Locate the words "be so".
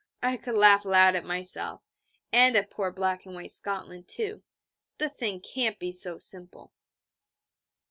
5.77-6.17